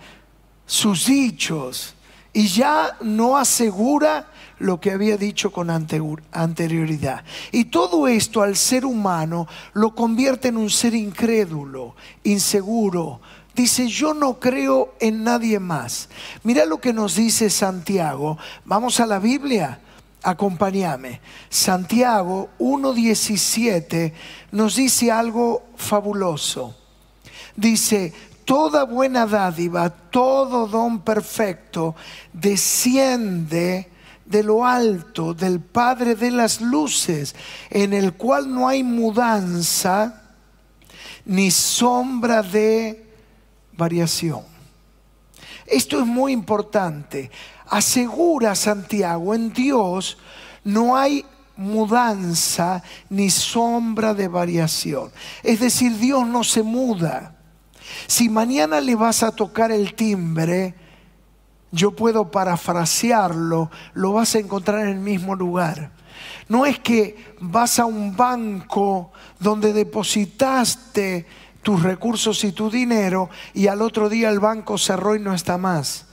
sus 0.66 1.06
dichos 1.06 1.94
y 2.34 2.48
ya 2.48 2.96
no 3.00 3.38
asegura 3.38 4.26
lo 4.58 4.80
que 4.80 4.90
había 4.90 5.16
dicho 5.16 5.52
con 5.52 5.70
anterioridad. 5.70 7.24
Y 7.52 7.66
todo 7.66 8.08
esto 8.08 8.42
al 8.42 8.56
ser 8.56 8.84
humano 8.84 9.46
lo 9.72 9.94
convierte 9.94 10.48
en 10.48 10.56
un 10.56 10.68
ser 10.68 10.94
incrédulo, 10.94 11.94
inseguro. 12.24 13.20
Dice, 13.54 13.86
yo 13.86 14.14
no 14.14 14.40
creo 14.40 14.96
en 15.00 15.22
nadie 15.22 15.60
más. 15.60 16.08
Mira 16.42 16.64
lo 16.64 16.80
que 16.80 16.92
nos 16.92 17.14
dice 17.14 17.48
Santiago. 17.50 18.36
Vamos 18.64 18.98
a 18.98 19.06
la 19.06 19.20
Biblia. 19.20 19.80
Acompáñame. 20.22 21.20
Santiago 21.48 22.48
1.17 22.58 24.12
nos 24.50 24.74
dice 24.74 25.12
algo 25.12 25.62
fabuloso. 25.76 26.74
Dice, 27.54 28.12
toda 28.44 28.84
buena 28.84 29.26
dádiva, 29.26 29.90
todo 29.90 30.66
don 30.66 31.00
perfecto 31.00 31.94
desciende 32.32 33.90
de 34.24 34.42
lo 34.42 34.64
alto, 34.64 35.34
del 35.34 35.60
Padre 35.60 36.14
de 36.14 36.30
las 36.30 36.60
luces, 36.60 37.34
en 37.70 37.92
el 37.92 38.14
cual 38.14 38.52
no 38.52 38.68
hay 38.68 38.82
mudanza 38.82 40.22
ni 41.24 41.50
sombra 41.50 42.42
de 42.42 43.06
variación. 43.72 44.42
Esto 45.66 46.00
es 46.00 46.06
muy 46.06 46.32
importante. 46.32 47.30
Asegura 47.66 48.54
Santiago, 48.54 49.34
en 49.34 49.52
Dios 49.52 50.18
no 50.62 50.96
hay 50.96 51.24
mudanza 51.56 52.82
ni 53.08 53.30
sombra 53.30 54.14
de 54.14 54.28
variación. 54.28 55.10
Es 55.42 55.60
decir, 55.60 55.96
Dios 55.98 56.26
no 56.26 56.44
se 56.44 56.62
muda. 56.62 57.36
Si 58.06 58.28
mañana 58.28 58.80
le 58.80 58.94
vas 58.94 59.22
a 59.22 59.32
tocar 59.32 59.70
el 59.72 59.94
timbre, 59.94 60.74
yo 61.70 61.90
puedo 61.90 62.30
parafrasearlo, 62.30 63.70
lo 63.94 64.12
vas 64.12 64.34
a 64.34 64.38
encontrar 64.38 64.80
en 64.80 64.88
el 64.88 65.00
mismo 65.00 65.34
lugar. 65.34 65.90
No 66.48 66.66
es 66.66 66.78
que 66.78 67.34
vas 67.40 67.78
a 67.78 67.86
un 67.86 68.16
banco 68.16 69.12
donde 69.40 69.72
depositaste 69.72 71.26
tus 71.62 71.82
recursos 71.82 72.44
y 72.44 72.52
tu 72.52 72.70
dinero 72.70 73.30
y 73.54 73.66
al 73.66 73.82
otro 73.82 74.08
día 74.08 74.28
el 74.28 74.38
banco 74.38 74.78
cerró 74.78 75.16
y 75.16 75.20
no 75.20 75.34
está 75.34 75.58
más. 75.58 76.03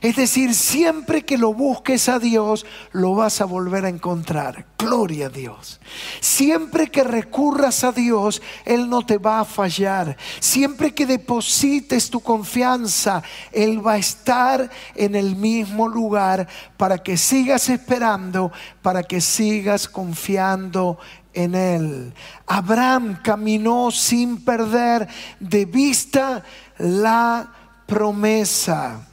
Es 0.00 0.16
decir, 0.16 0.54
siempre 0.54 1.24
que 1.24 1.36
lo 1.36 1.52
busques 1.52 2.08
a 2.08 2.18
Dios, 2.18 2.64
lo 2.92 3.14
vas 3.14 3.40
a 3.40 3.44
volver 3.44 3.84
a 3.84 3.88
encontrar. 3.88 4.66
Gloria 4.78 5.26
a 5.26 5.30
Dios. 5.30 5.80
Siempre 6.20 6.88
que 6.88 7.02
recurras 7.02 7.82
a 7.82 7.90
Dios, 7.90 8.40
Él 8.64 8.88
no 8.88 9.04
te 9.04 9.18
va 9.18 9.40
a 9.40 9.44
fallar. 9.44 10.16
Siempre 10.38 10.94
que 10.94 11.04
deposites 11.04 12.10
tu 12.10 12.20
confianza, 12.20 13.22
Él 13.50 13.84
va 13.84 13.94
a 13.94 13.98
estar 13.98 14.70
en 14.94 15.16
el 15.16 15.34
mismo 15.34 15.88
lugar 15.88 16.46
para 16.76 16.98
que 16.98 17.16
sigas 17.16 17.68
esperando, 17.68 18.52
para 18.82 19.02
que 19.02 19.20
sigas 19.20 19.88
confiando 19.88 20.98
en 21.34 21.56
Él. 21.56 22.14
Abraham 22.46 23.18
caminó 23.22 23.90
sin 23.90 24.44
perder 24.44 25.08
de 25.40 25.64
vista 25.64 26.44
la 26.78 27.52
promesa. 27.86 29.07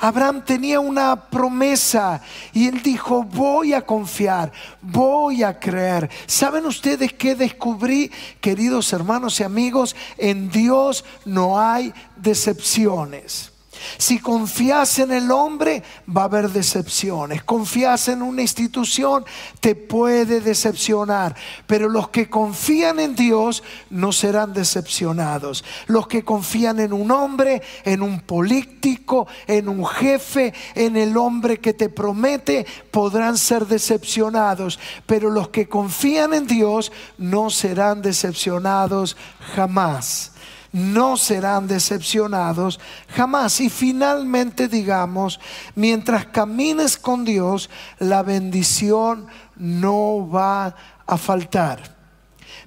Abraham 0.00 0.42
tenía 0.44 0.80
una 0.80 1.28
promesa 1.28 2.22
y 2.54 2.68
él 2.68 2.82
dijo, 2.82 3.22
voy 3.22 3.74
a 3.74 3.82
confiar, 3.82 4.50
voy 4.80 5.42
a 5.42 5.58
creer. 5.60 6.08
¿Saben 6.26 6.64
ustedes 6.64 7.12
qué 7.12 7.34
descubrí, 7.34 8.10
queridos 8.40 8.92
hermanos 8.94 9.38
y 9.40 9.44
amigos? 9.44 9.94
En 10.16 10.50
Dios 10.50 11.04
no 11.26 11.60
hay 11.60 11.92
decepciones. 12.16 13.52
Si 13.98 14.18
confías 14.18 14.98
en 14.98 15.12
el 15.12 15.30
hombre, 15.30 15.82
va 16.14 16.22
a 16.22 16.24
haber 16.24 16.50
decepciones. 16.50 17.42
Confías 17.42 18.08
en 18.08 18.22
una 18.22 18.42
institución, 18.42 19.24
te 19.60 19.74
puede 19.74 20.40
decepcionar. 20.40 21.34
Pero 21.66 21.88
los 21.88 22.08
que 22.08 22.28
confían 22.28 23.00
en 23.00 23.14
Dios 23.14 23.62
no 23.90 24.12
serán 24.12 24.52
decepcionados. 24.52 25.64
Los 25.86 26.06
que 26.06 26.24
confían 26.24 26.80
en 26.80 26.92
un 26.92 27.10
hombre, 27.10 27.62
en 27.84 28.02
un 28.02 28.20
político, 28.20 29.26
en 29.46 29.68
un 29.68 29.86
jefe, 29.86 30.52
en 30.74 30.96
el 30.96 31.16
hombre 31.16 31.58
que 31.58 31.74
te 31.74 31.88
promete, 31.88 32.66
podrán 32.90 33.36
ser 33.36 33.66
decepcionados. 33.66 34.78
Pero 35.06 35.30
los 35.30 35.48
que 35.48 35.68
confían 35.68 36.34
en 36.34 36.46
Dios 36.46 36.92
no 37.18 37.50
serán 37.50 38.02
decepcionados 38.02 39.16
jamás 39.54 40.32
no 40.72 41.16
serán 41.16 41.66
decepcionados 41.66 42.80
jamás. 43.08 43.60
Y 43.60 43.70
finalmente 43.70 44.68
digamos, 44.68 45.40
mientras 45.74 46.26
camines 46.26 46.96
con 46.96 47.24
Dios, 47.24 47.70
la 47.98 48.22
bendición 48.22 49.26
no 49.56 50.28
va 50.28 50.74
a 51.06 51.16
faltar. 51.16 51.96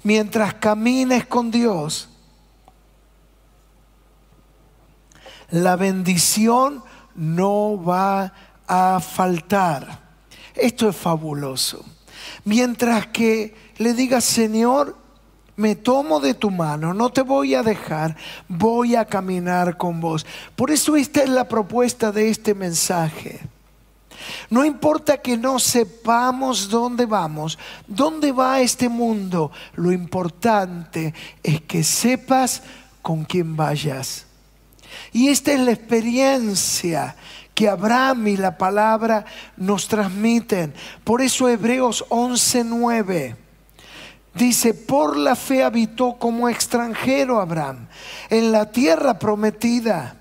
Mientras 0.04 0.56
camines 0.56 1.26
con 1.26 1.50
Dios, 1.50 2.10
la 5.50 5.76
bendición 5.76 6.84
no 7.16 7.82
va 7.82 8.34
a 8.68 9.00
faltar. 9.00 10.02
Esto 10.56 10.90
es 10.90 10.96
fabuloso. 10.96 11.86
Mientras 12.44 13.08
que 13.08 13.56
le 13.78 13.94
digas, 13.94 14.24
Señor, 14.24 14.98
me 15.56 15.76
tomo 15.76 16.20
de 16.20 16.34
tu 16.34 16.50
mano, 16.50 16.94
no 16.94 17.12
te 17.12 17.22
voy 17.22 17.56
a 17.56 17.64
dejar, 17.64 18.16
voy 18.48 18.96
a 18.96 19.06
caminar 19.06 19.78
con 19.78 20.02
vos. 20.02 20.26
Por 20.56 20.72
eso 20.72 20.96
esta 20.96 21.22
es 21.24 21.30
la 21.30 21.48
propuesta 21.48 22.12
de 22.12 22.30
este 22.30 22.54
mensaje. 22.54 23.42
No 24.50 24.64
importa 24.64 25.18
que 25.18 25.38
no 25.38 25.60
sepamos 25.60 26.70
dónde 26.70 27.06
vamos, 27.06 27.58
dónde 27.88 28.32
va 28.32 28.62
este 28.62 28.90
mundo, 28.90 29.52
lo 29.76 29.92
importante 29.92 31.14
es 31.42 31.62
que 31.62 31.84
sepas 31.84 32.64
con 33.02 33.26
quién 33.26 33.56
vayas. 33.56 34.26
Y 35.12 35.30
esta 35.30 35.52
es 35.54 35.60
la 35.60 35.72
experiencia 35.72 37.16
que 37.54 37.70
Abraham 37.70 38.28
y 38.28 38.38
la 38.38 38.58
palabra 38.58 39.26
nos 39.58 39.88
transmiten. 39.88 40.74
Por 41.04 41.22
eso 41.22 41.50
Hebreos 41.50 42.06
11:9 42.10 43.43
Dice, 44.34 44.74
por 44.74 45.16
la 45.16 45.36
fe 45.36 45.64
habitó 45.64 46.18
como 46.18 46.50
extranjero 46.50 47.40
Abraham 47.40 47.88
en 48.30 48.52
la 48.52 48.72
tierra 48.72 49.20
prometida, 49.20 50.16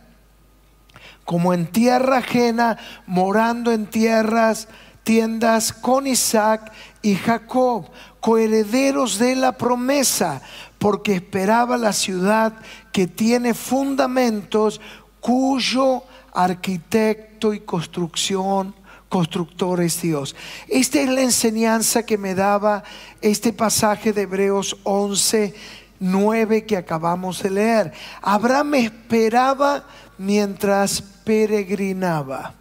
como 1.25 1.55
en 1.55 1.67
tierra 1.67 2.19
ajena, 2.19 2.79
morando 3.07 3.73
en 3.73 3.87
tierras, 3.87 4.69
tiendas 5.03 5.73
con 5.73 6.07
Isaac 6.07 6.73
y 7.01 7.15
Jacob, 7.15 7.87
coherederos 8.21 9.19
de 9.19 9.35
la 9.35 9.53
promesa, 9.53 10.43
porque 10.79 11.15
esperaba 11.15 11.79
la 11.79 11.93
ciudad 11.93 12.53
que 12.93 13.07
tiene 13.07 13.55
fundamentos, 13.55 14.81
cuyo 15.21 16.03
arquitecto 16.35 17.55
y 17.55 17.61
construcción 17.61 18.75
constructor 19.13 19.83
es 19.83 20.01
Dios. 20.01 20.35
Esta 20.69 21.03
es 21.03 21.09
la 21.11 21.21
enseñanza 21.21 22.07
que 22.07 22.17
me 22.17 22.35
daba 22.35 22.83
este 23.21 23.53
pasaje 23.53 24.15
de 24.15 24.23
Hebreos 24.23 24.79
11, 24.85 25.55
9 26.01 26.65
que 26.65 26.79
acabamos 26.79 27.43
de 27.43 27.51
leer. 27.51 27.93
Abraham 28.23 28.73
esperaba 28.77 29.85
mientras 30.17 31.03
peregrinaba. 31.03 32.55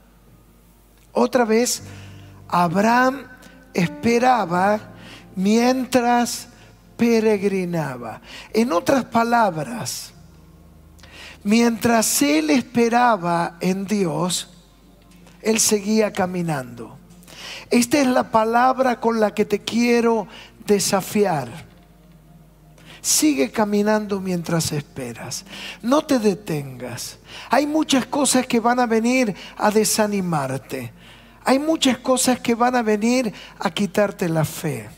Otra 1.13 1.45
vez, 1.45 1.83
Abraham 2.49 3.27
esperaba 3.73 4.91
mientras 5.37 6.49
peregrinaba. 6.97 8.19
En 8.51 8.73
otras 8.73 9.05
palabras, 9.05 10.11
mientras 11.45 12.21
él 12.21 12.49
esperaba 12.49 13.55
en 13.61 13.85
Dios, 13.85 14.49
él 15.41 15.59
seguía 15.59 16.13
caminando. 16.13 16.97
Esta 17.69 17.99
es 17.99 18.07
la 18.07 18.31
palabra 18.31 18.99
con 18.99 19.19
la 19.19 19.33
que 19.33 19.45
te 19.45 19.59
quiero 19.59 20.27
desafiar. 20.65 21.49
Sigue 23.01 23.49
caminando 23.49 24.19
mientras 24.19 24.71
esperas. 24.71 25.45
No 25.81 26.03
te 26.03 26.19
detengas. 26.19 27.17
Hay 27.49 27.65
muchas 27.65 28.05
cosas 28.05 28.45
que 28.45 28.59
van 28.59 28.79
a 28.79 28.85
venir 28.85 29.33
a 29.57 29.71
desanimarte. 29.71 30.91
Hay 31.43 31.57
muchas 31.57 31.97
cosas 31.97 32.39
que 32.39 32.53
van 32.53 32.75
a 32.75 32.83
venir 32.83 33.33
a 33.57 33.71
quitarte 33.71 34.29
la 34.29 34.45
fe. 34.45 34.89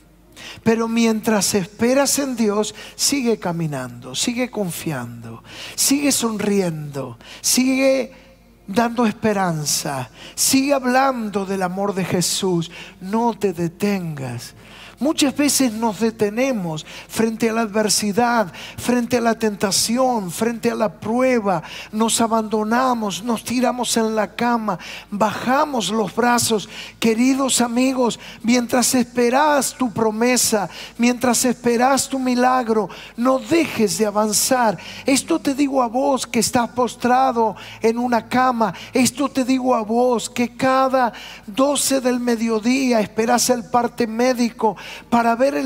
Pero 0.63 0.87
mientras 0.87 1.53
esperas 1.53 2.19
en 2.19 2.35
Dios, 2.35 2.75
sigue 2.95 3.39
caminando, 3.39 4.15
sigue 4.15 4.49
confiando, 4.49 5.43
sigue 5.75 6.11
sonriendo, 6.11 7.17
sigue 7.41 8.22
dando 8.67 9.05
esperanza. 9.05 10.09
Sigue 10.35 10.73
hablando 10.73 11.45
del 11.45 11.63
amor 11.63 11.93
de 11.93 12.05
Jesús. 12.05 12.71
No 13.01 13.33
te 13.33 13.53
detengas. 13.53 14.55
Muchas 15.03 15.35
veces 15.35 15.73
nos 15.73 15.99
detenemos 15.99 16.85
frente 17.09 17.49
a 17.49 17.53
la 17.53 17.63
adversidad, 17.63 18.53
frente 18.77 19.17
a 19.17 19.21
la 19.21 19.37
tentación, 19.37 20.31
frente 20.31 20.71
a 20.71 20.75
la 20.75 20.93
prueba. 20.93 21.61
Nos 21.91 22.21
abandonamos, 22.21 23.21
nos 23.21 23.43
tiramos 23.43 23.97
en 23.97 24.15
la 24.15 24.33
cama, 24.33 24.79
bajamos 25.11 25.89
los 25.89 26.15
brazos. 26.15 26.69
Queridos 27.01 27.59
amigos, 27.59 28.17
mientras 28.43 28.95
esperas 28.95 29.73
tu 29.73 29.91
promesa, 29.91 30.69
mientras 30.97 31.43
esperas 31.43 32.07
tu 32.07 32.17
milagro, 32.17 32.87
no 33.17 33.39
dejes 33.39 33.97
de 33.97 34.05
avanzar. 34.05 34.77
Esto 35.05 35.37
te 35.37 35.53
digo 35.53 35.83
a 35.83 35.87
vos 35.87 36.25
que 36.25 36.39
estás 36.39 36.69
postrado 36.69 37.57
en 37.81 37.97
una 37.97 38.29
cama. 38.29 38.73
Esto 38.93 39.27
te 39.27 39.43
digo 39.43 39.75
a 39.75 39.81
vos 39.81 40.29
que 40.29 40.55
cada 40.55 41.11
12 41.47 41.99
del 41.99 42.21
mediodía 42.21 43.01
esperas 43.01 43.49
el 43.49 43.65
parte 43.65 44.07
médico 44.07 44.77
para 45.09 45.35
ver 45.35 45.63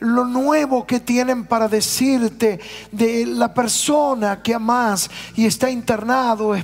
lo 0.00 0.24
nuevo 0.24 0.86
que 0.86 1.00
tienen 1.00 1.44
para 1.44 1.68
decirte 1.68 2.60
de 2.90 3.26
la 3.26 3.52
persona 3.52 4.42
que 4.42 4.54
amas 4.54 5.10
y 5.34 5.46
está 5.46 5.70
internado, 5.70 6.54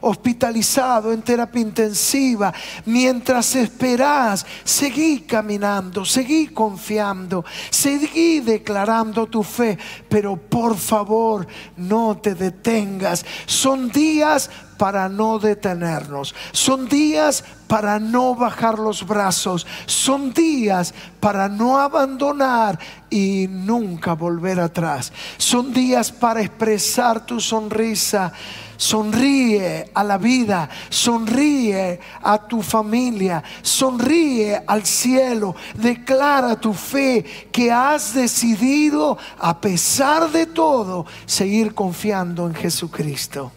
hospitalizado 0.00 1.12
en 1.12 1.22
terapia 1.22 1.62
intensiva. 1.62 2.52
Mientras 2.84 3.54
esperas, 3.56 4.46
seguí 4.64 5.20
caminando, 5.20 6.04
seguí 6.04 6.48
confiando, 6.48 7.44
seguí 7.70 8.40
declarando 8.40 9.26
tu 9.26 9.42
fe, 9.42 9.78
pero 10.08 10.36
por 10.36 10.76
favor 10.76 11.46
no 11.76 12.16
te 12.16 12.34
detengas. 12.34 13.24
Son 13.46 13.88
días 13.90 14.50
para 14.76 15.08
no 15.08 15.38
detenernos. 15.38 16.34
Son 16.52 16.88
días 16.88 17.44
para 17.66 17.98
no 17.98 18.34
bajar 18.34 18.78
los 18.78 19.06
brazos. 19.06 19.66
Son 19.86 20.32
días 20.32 20.94
para 21.20 21.48
no 21.48 21.78
abandonar 21.78 22.78
y 23.10 23.46
nunca 23.48 24.14
volver 24.14 24.60
atrás. 24.60 25.12
Son 25.36 25.72
días 25.72 26.12
para 26.12 26.40
expresar 26.40 27.24
tu 27.24 27.40
sonrisa. 27.40 28.32
Sonríe 28.76 29.90
a 29.94 30.04
la 30.04 30.18
vida, 30.18 30.68
sonríe 30.90 31.98
a 32.22 32.46
tu 32.46 32.60
familia, 32.60 33.42
sonríe 33.62 34.62
al 34.66 34.84
cielo. 34.84 35.56
Declara 35.74 36.60
tu 36.60 36.74
fe 36.74 37.24
que 37.50 37.72
has 37.72 38.12
decidido, 38.12 39.16
a 39.38 39.58
pesar 39.60 40.30
de 40.30 40.44
todo, 40.44 41.06
seguir 41.24 41.74
confiando 41.74 42.46
en 42.46 42.54
Jesucristo. 42.54 43.50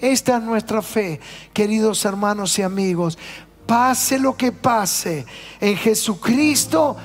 Esta 0.00 0.38
es 0.38 0.42
nuestra 0.42 0.82
fe, 0.82 1.20
queridos 1.52 2.04
hermanos 2.04 2.58
y 2.58 2.62
amigos. 2.62 3.18
Pase 3.66 4.18
lo 4.18 4.36
que 4.36 4.50
pase, 4.50 5.24
en 5.60 5.76
Jesucristo 5.76 6.96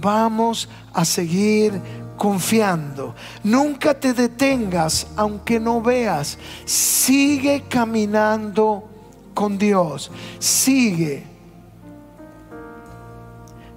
vamos 0.00 0.68
a 0.92 1.04
seguir 1.04 1.80
confiando. 2.16 3.14
Nunca 3.42 3.98
te 3.98 4.12
detengas 4.12 5.08
aunque 5.16 5.58
no 5.58 5.80
veas. 5.80 6.38
Sigue 6.64 7.64
caminando 7.68 8.88
con 9.34 9.58
Dios. 9.58 10.10
Sigue 10.38 11.24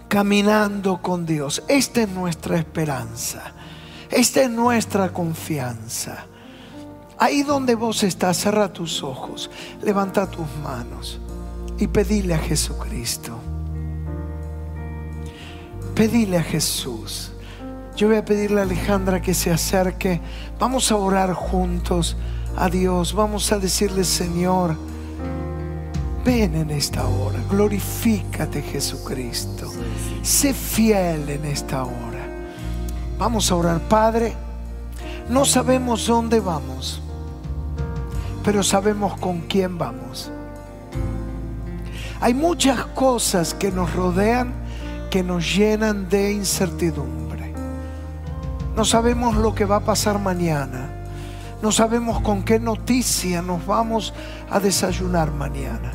caminando 0.08 1.02
con 1.02 1.26
Dios. 1.26 1.64
Esta 1.68 2.04
es 2.04 2.10
nuestra 2.10 2.58
esperanza. 2.58 3.54
Esta 4.12 4.44
es 4.44 4.50
nuestra 4.50 5.12
confianza. 5.12 6.28
Ahí 7.18 7.44
donde 7.44 7.76
vos 7.76 8.04
estás, 8.04 8.38
cerra 8.38 8.72
tus 8.72 9.04
ojos, 9.04 9.50
levanta 9.82 10.30
tus 10.30 10.48
manos 10.64 11.20
y 11.78 11.88
pedile 11.88 12.34
a 12.34 12.40
Jesucristo. 12.40 13.38
Pedile 15.96 16.38
a 16.38 16.44
Jesús. 16.44 17.32
Yo 17.96 18.10
voy 18.10 18.18
a 18.18 18.26
pedirle 18.26 18.60
a 18.60 18.64
Alejandra 18.64 19.22
que 19.22 19.34
se 19.34 19.52
acerque. 19.52 20.20
Vamos 20.60 20.92
a 20.92 20.98
orar 20.98 21.34
juntos 21.34 22.18
a 22.58 22.70
Dios. 22.70 23.14
Vamos 23.14 23.52
a 23.54 23.60
decirle, 23.60 24.04
Señor, 24.04 24.76
ven 26.26 26.56
en 26.56 26.72
esta 26.72 27.08
hora. 27.08 27.40
Glorifícate, 27.50 28.62
Jesucristo. 28.62 29.72
Sé 30.22 30.54
fiel 30.54 31.30
en 31.30 31.46
esta 31.46 31.84
hora. 31.84 32.28
Vamos 33.18 33.50
a 33.50 33.56
orar, 33.56 33.80
Padre. 33.88 34.34
No 35.30 35.46
sabemos 35.46 36.08
dónde 36.08 36.42
vamos, 36.42 37.02
pero 38.46 38.62
sabemos 38.62 39.18
con 39.18 39.42
quién 39.42 39.78
vamos. 39.78 40.32
Hay 42.22 42.36
muchas 42.36 42.86
cosas 42.86 43.56
que 43.56 43.72
nos 43.72 43.94
rodean 43.94 44.54
que 45.10 45.24
nos 45.24 45.56
llenan 45.56 46.10
de 46.10 46.34
incertidumbre. 46.34 47.54
No 48.76 48.86
sabemos 48.86 49.36
lo 49.36 49.56
que 49.56 49.66
va 49.66 49.78
a 49.78 49.80
pasar 49.80 50.20
mañana. 50.20 50.90
No 51.62 51.72
sabemos 51.72 52.22
con 52.22 52.44
qué 52.44 52.60
noticia 52.60 53.42
nos 53.42 53.66
vamos 53.66 54.14
a 54.50 54.60
desayunar 54.60 55.32
mañana. 55.32 55.94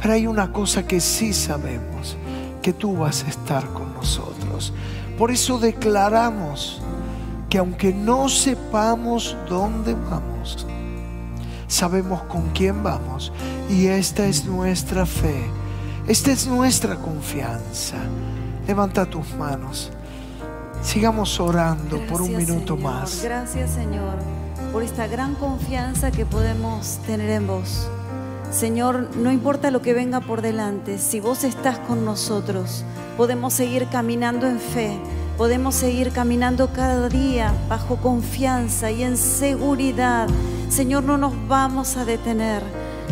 Pero 0.00 0.14
hay 0.14 0.26
una 0.26 0.52
cosa 0.52 0.86
que 0.86 1.00
sí 1.00 1.32
sabemos, 1.32 2.16
que 2.62 2.72
tú 2.72 2.98
vas 2.98 3.24
a 3.24 3.28
estar 3.28 3.66
con 3.68 3.92
nosotros. 3.94 4.72
Por 5.16 5.30
eso 5.30 5.58
declaramos 5.58 6.80
que 7.48 7.58
aunque 7.58 7.92
no 7.92 8.28
sepamos 8.28 9.36
dónde 9.48 9.94
vamos, 9.94 10.66
sabemos 11.68 12.22
con 12.22 12.50
quién 12.50 12.82
vamos. 12.82 13.32
Y 13.70 13.86
esta 13.86 14.26
es 14.26 14.44
nuestra 14.44 15.06
fe. 15.06 15.44
Esta 16.08 16.32
es 16.32 16.48
nuestra 16.48 16.96
confianza. 16.96 17.98
Levanta 18.66 19.06
tus 19.06 19.32
manos. 19.34 19.92
Sigamos 20.82 21.38
orando 21.38 22.04
por 22.06 22.22
un 22.22 22.36
minuto 22.36 22.76
más. 22.76 23.22
Gracias 23.22 23.70
Señor 23.70 24.18
por 24.72 24.82
esta 24.82 25.06
gran 25.06 25.34
confianza 25.34 26.10
que 26.10 26.26
podemos 26.26 26.98
tener 27.06 27.30
en 27.30 27.46
vos. 27.46 27.88
Señor, 28.50 29.08
no 29.16 29.30
importa 29.32 29.70
lo 29.70 29.82
que 29.82 29.94
venga 29.94 30.20
por 30.20 30.42
delante, 30.42 30.98
si 30.98 31.20
vos 31.20 31.44
estás 31.44 31.78
con 31.80 32.04
nosotros, 32.04 32.84
podemos 33.16 33.52
seguir 33.52 33.88
caminando 33.88 34.46
en 34.46 34.58
fe, 34.58 34.98
podemos 35.36 35.74
seguir 35.74 36.12
caminando 36.12 36.72
cada 36.72 37.08
día 37.08 37.52
bajo 37.68 37.96
confianza 37.96 38.90
y 38.90 39.02
en 39.02 39.16
seguridad. 39.16 40.28
Señor, 40.68 41.04
no 41.04 41.16
nos 41.16 41.32
vamos 41.48 41.96
a 41.96 42.04
detener, 42.04 42.62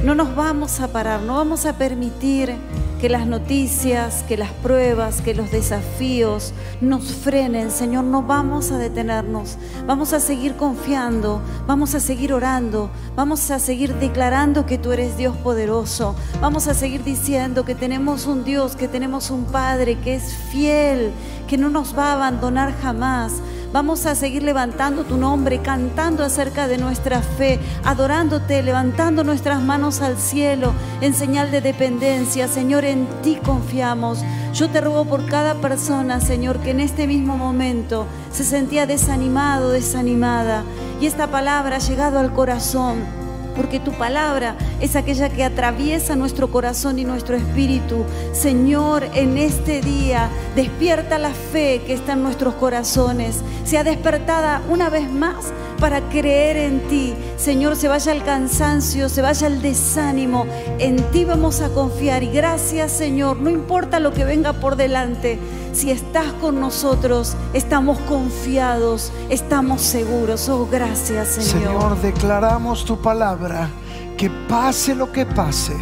no 0.05 0.15
nos 0.15 0.37
vamos 0.37 0.81
a 0.81 0.89
parar, 0.89 1.23
no 1.23 1.37
vamos 1.37 1.67
a 1.67 1.79
permitir 1.79 2.55
que 3.01 3.09
las 3.09 3.27
noticias, 3.27 4.25
que 4.27 4.37
las 4.37 4.51
pruebas, 4.51 5.21
que 5.21 5.35
los 5.35 5.51
desafíos 5.51 6.53
nos 6.81 7.13
frenen. 7.13 7.71
Señor, 7.71 8.05
no 8.05 8.23
vamos 8.23 8.71
a 8.73 8.79
detenernos. 8.79 9.59
Vamos 9.87 10.13
a 10.13 10.21
seguir 10.21 10.57
confiando, 10.57 11.43
vamos 11.67 11.95
a 11.95 12.01
seguir 12.01 12.33
orando, 12.33 12.91
vamos 13.15 13.51
a 13.51 13.59
seguir 13.59 13.95
declarando 13.97 14.65
que 14.67 14.79
tú 14.79 14.93
eres 14.93 15.17
Dios 15.17 15.37
poderoso. 15.37 16.15
Vamos 16.41 16.69
a 16.69 16.75
seguir 16.75 17.05
diciendo 17.05 17.65
que 17.65 17.75
tenemos 17.75 18.27
un 18.27 18.45
Dios, 18.45 18.77
que 18.77 18.89
tenemos 18.89 19.31
un 19.31 19.45
Padre 19.45 19.99
que 20.01 20.15
es 20.15 20.35
fiel, 20.51 21.13
que 21.49 21.59
no 21.59 21.69
nos 21.69 21.97
va 21.97 22.11
a 22.11 22.13
abandonar 22.15 22.75
jamás. 22.81 23.33
Vamos 23.77 24.07
a 24.07 24.15
seguir 24.15 24.43
levantando 24.43 25.05
tu 25.05 25.19
nombre, 25.19 25.61
cantando 25.61 26.25
acerca 26.25 26.67
de 26.67 26.79
nuestra 26.79 27.21
fe, 27.21 27.61
adorándote, 27.85 28.63
levantando 28.63 29.23
nuestras 29.23 29.61
manos 29.61 30.01
al 30.01 30.17
cielo 30.17 30.73
en 31.03 31.13
señal 31.13 31.51
de 31.51 31.61
dependencia. 31.61 32.49
Señor, 32.49 32.87
en 32.87 33.07
ti 33.21 33.37
confiamos. 33.37 34.25
Yo 34.55 34.71
te 34.71 34.81
ruego 34.81 35.05
por 35.05 35.27
cada 35.27 35.57
persona, 35.57 36.21
Señor, 36.21 36.61
que 36.61 36.71
en 36.71 36.81
este 36.81 37.07
mismo 37.07 37.37
momento 37.37 38.07
se 38.33 38.45
sentía 38.45 38.87
desanimado, 38.87 39.69
desanimada. 39.69 40.63
Y 40.99 41.05
esta 41.05 41.27
palabra 41.27 41.77
ha 41.77 41.81
llegado 41.81 42.19
al 42.19 42.33
corazón 42.33 43.26
porque 43.57 43.81
tu 43.81 43.93
palabra 43.93 44.57
es 44.81 44.97
aquella 44.97 45.29
que 45.29 45.45
atraviesa 45.45 46.17
nuestro 46.17 46.51
corazón 46.51 46.99
y 46.99 47.05
nuestro 47.05 47.37
espíritu. 47.37 48.05
Señor, 48.33 49.05
en 49.15 49.39
este 49.39 49.81
día 49.81 50.29
despierta 50.55 51.19
la 51.19 51.31
fe 51.31 51.83
que 51.87 51.95
está 51.95 52.13
en 52.13 52.23
nuestros 52.23 52.55
corazones, 52.55 53.41
sea 53.65 53.85
despertada 53.85 54.63
una 54.69 54.91
vez 54.91 55.11
más 55.11 55.53
para 55.81 56.01
creer 56.09 56.57
en 56.57 56.81
ti. 56.89 57.15
Señor, 57.37 57.77
se 57.77 57.89
vaya 57.89 58.13
el 58.13 58.23
cansancio, 58.23 59.09
se 59.09 59.23
vaya 59.23 59.47
el 59.47 59.63
desánimo, 59.63 60.47
en 60.79 60.97
ti 61.11 61.25
vamos 61.25 61.61
a 61.61 61.71
confiar. 61.71 62.23
Y 62.23 62.31
gracias 62.31 62.93
Señor, 62.93 63.39
no 63.39 63.51
importa 63.51 64.01
lo 64.01 64.13
que 64.13 64.25
venga 64.25 64.53
por 64.55 64.77
delante, 64.77 65.39
si 65.77 65.91
estás 65.91 66.33
con 66.41 66.59
nosotros, 66.59 67.37
estamos 67.53 67.99
confiados, 68.01 69.13
estamos 69.29 69.83
seguros. 69.83 70.49
Oh, 70.49 70.67
gracias, 70.67 71.29
Señor. 71.35 71.51
Señor, 71.51 72.01
declaramos 72.01 72.87
tu 72.87 73.01
palabra, 73.01 73.69
que 74.17 74.31
pase 74.49 74.95
lo 74.95 75.13
que 75.13 75.27
pase, 75.27 75.77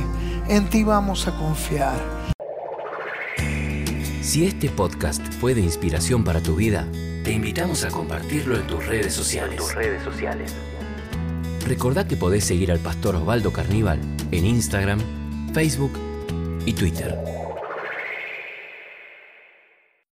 en 0.49 0.69
ti 0.69 0.83
vamos 0.83 1.29
a 1.29 1.37
confiar. 1.37 1.95
Si 4.21 4.45
este 4.45 4.69
podcast 4.69 5.23
fue 5.35 5.55
de 5.55 5.61
inspiración 5.61 6.25
para 6.25 6.43
tu 6.43 6.57
vida, 6.57 6.89
te 7.23 7.31
invitamos 7.31 7.85
a 7.85 7.89
compartirlo 7.89 8.57
en 8.57 8.67
tus 8.67 8.85
redes 8.85 9.15
sociales. 9.15 9.59
tus 9.59 9.75
redes 9.77 10.03
sociales. 10.03 10.53
Recordá 11.65 12.09
que 12.09 12.17
podés 12.17 12.45
seguir 12.45 12.73
al 12.73 12.81
pastor 12.81 13.15
Osvaldo 13.15 13.53
Carníbal 13.53 14.01
en 14.33 14.45
Instagram, 14.45 14.99
Facebook 15.55 15.93
y 16.67 16.73
Twitter. 16.73 17.44